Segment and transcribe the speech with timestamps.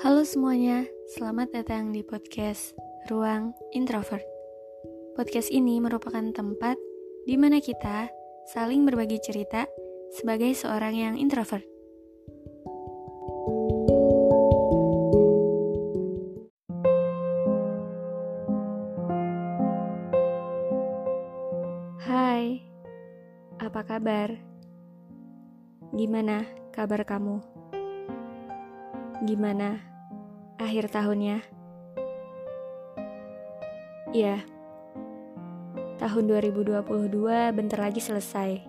[0.00, 2.72] Halo semuanya, selamat datang di podcast
[3.12, 4.24] Ruang Introvert.
[5.12, 6.80] Podcast ini merupakan tempat
[7.28, 8.08] di mana kita
[8.48, 9.68] saling berbagi cerita
[10.16, 11.68] sebagai seorang yang introvert.
[22.00, 22.64] Hai,
[23.60, 24.32] apa kabar?
[25.92, 27.61] Gimana kabar kamu?
[29.20, 29.76] Gimana
[30.56, 31.44] akhir tahunnya?
[34.16, 34.40] Iya,
[36.00, 38.64] tahun 2022 bentar lagi selesai.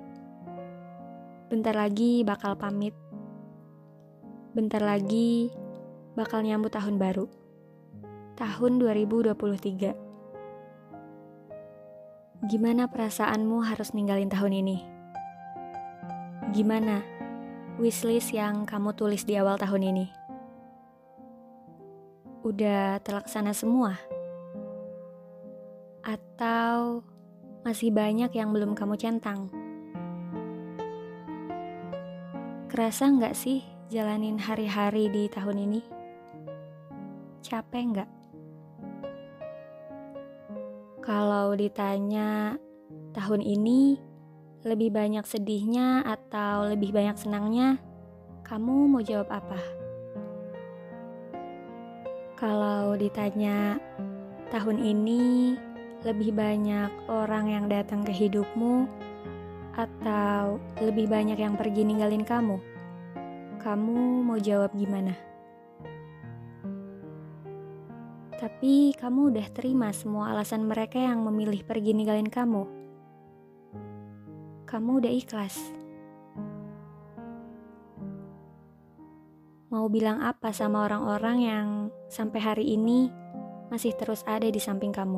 [1.47, 2.91] Bentar lagi bakal pamit.
[4.52, 5.52] Bentar lagi
[6.16, 7.31] bakal nyambut tahun baru.
[8.35, 9.95] Tahun 2023.
[12.44, 14.78] Gimana perasaanmu harus ninggalin tahun ini?
[16.52, 17.02] Gimana
[17.80, 20.22] wishlist yang kamu tulis di awal tahun ini?
[22.44, 23.95] Udah terlaksana semua?
[26.03, 27.00] Atau
[27.63, 29.47] masih banyak yang belum kamu centang?
[32.67, 35.81] Kerasa nggak sih jalanin hari-hari di tahun ini?
[37.47, 38.09] Capek nggak?
[41.00, 42.59] Kalau ditanya
[43.16, 43.95] tahun ini
[44.67, 47.80] lebih banyak sedihnya atau lebih banyak senangnya,
[48.44, 49.82] kamu mau jawab apa?
[52.43, 53.79] Kalau ditanya
[54.51, 55.55] tahun ini
[56.03, 58.83] lebih banyak orang yang datang ke hidupmu
[59.71, 62.59] atau lebih banyak yang pergi ninggalin kamu,
[63.63, 65.15] kamu mau jawab gimana?
[68.35, 72.67] Tapi kamu udah terima semua alasan mereka yang memilih pergi ninggalin kamu.
[74.67, 75.82] Kamu udah ikhlas.
[79.73, 81.67] Mau bilang apa sama orang-orang yang
[82.06, 83.09] sampai hari ini
[83.73, 85.17] masih terus ada di samping kamu?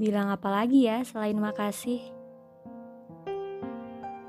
[0.00, 2.00] Bilang apa lagi ya selain makasih?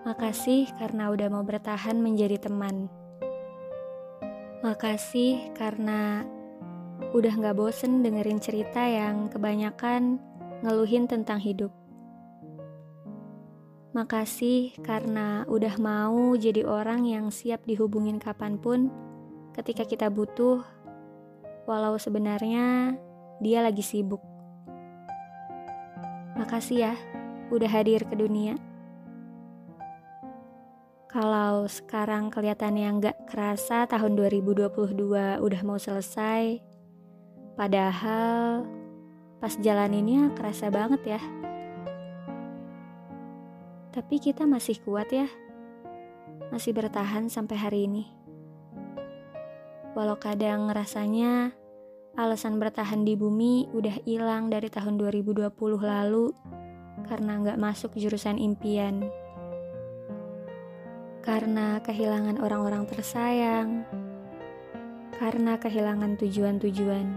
[0.04, 2.92] Makasih karena udah mau bertahan menjadi teman.
[4.60, 6.28] Makasih karena
[7.16, 10.20] udah gak bosen dengerin cerita yang kebanyakan
[10.60, 11.72] ngeluhin tentang hidup.
[13.94, 18.90] Makasih karena udah mau jadi orang yang siap dihubungin kapan pun
[19.54, 20.66] ketika kita butuh,
[21.70, 22.98] walau sebenarnya
[23.38, 24.18] dia lagi sibuk.
[26.34, 26.94] Makasih ya,
[27.54, 28.58] udah hadir ke dunia.
[31.06, 36.58] Kalau sekarang kelihatannya nggak kerasa tahun 2022 udah mau selesai,
[37.54, 38.66] padahal
[39.38, 41.43] pas jalaninnya kerasa banget ya.
[43.94, 45.30] Tapi kita masih kuat ya,
[46.50, 48.10] masih bertahan sampai hari ini.
[49.94, 51.54] Walau kadang rasanya
[52.18, 56.34] alasan bertahan di bumi udah hilang dari tahun 2020 lalu
[57.06, 59.06] karena nggak masuk jurusan impian
[61.24, 63.88] karena kehilangan orang-orang tersayang,
[65.16, 67.08] karena kehilangan tujuan-tujuan.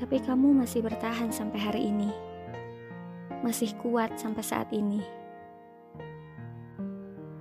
[0.00, 2.08] Tapi kamu masih bertahan sampai hari ini,
[3.44, 5.04] masih kuat sampai saat ini.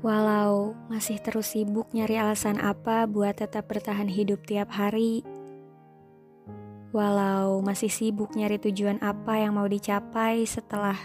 [0.04, 5.24] Walau masih terus sibuk nyari alasan apa buat tetap bertahan hidup tiap hari,
[6.92, 11.00] walau masih sibuk nyari tujuan apa yang mau dicapai setelah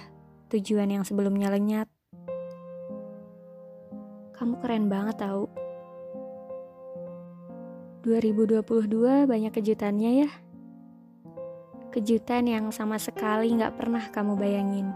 [0.50, 1.86] tujuan yang sebelumnya lenyap,
[4.34, 5.46] kamu keren banget tau.
[8.02, 10.30] 2022 banyak kejutannya ya.
[11.98, 14.94] Kejutan yang sama sekali gak pernah kamu bayangin.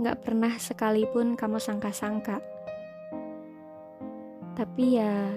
[0.00, 2.40] Gak pernah sekalipun kamu sangka-sangka.
[4.56, 5.36] Tapi ya,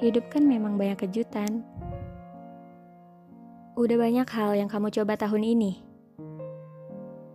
[0.00, 1.60] hidup kan memang banyak kejutan.
[3.76, 5.84] Udah banyak hal yang kamu coba tahun ini.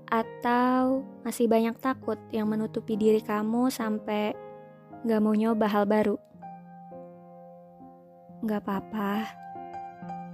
[0.10, 4.34] Atau masih banyak takut yang menutupi diri kamu sampai
[5.06, 6.18] gak mau nyoba hal baru.
[8.42, 9.45] Gak apa-apa.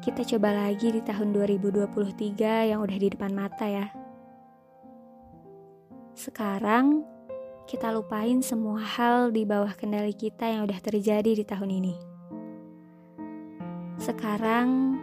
[0.01, 3.93] Kita coba lagi di tahun 2023 yang udah di depan mata ya.
[6.17, 7.05] Sekarang,
[7.69, 11.95] kita lupain semua hal di bawah kendali kita yang udah terjadi di tahun ini.
[14.01, 14.97] Sekarang,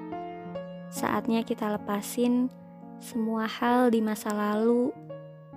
[0.91, 2.51] saatnya kita lepasin
[2.99, 4.91] semua hal di masa lalu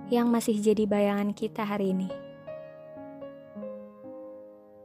[0.06, 2.06] yang masih jadi bayangan kita hari ini.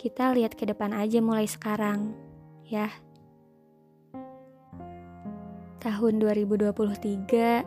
[0.01, 2.17] Kita lihat ke depan aja mulai sekarang,
[2.65, 2.89] ya.
[5.87, 7.63] Tahun 2023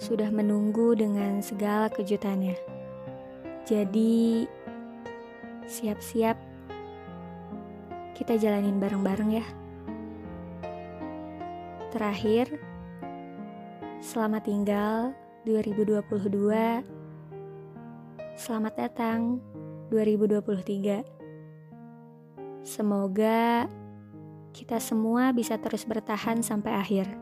[0.00, 2.56] sudah menunggu dengan segala kejutannya.
[3.68, 4.48] Jadi,
[5.68, 6.40] siap-siap
[8.16, 9.44] kita jalanin bareng-bareng ya.
[11.92, 12.56] Terakhir,
[14.00, 15.12] selamat tinggal
[15.44, 16.80] 2022.
[18.32, 19.44] Selamat datang
[19.92, 21.04] 2023.
[22.64, 23.68] Semoga
[24.56, 27.21] kita semua bisa terus bertahan sampai akhir.